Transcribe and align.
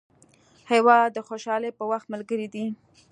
هېواد 0.71 1.07
د 1.13 1.17
خوشحالۍ 1.27 1.71
په 1.77 1.83
وخت 1.91 2.07
ملګری 2.13 2.47
دی. 2.53 2.65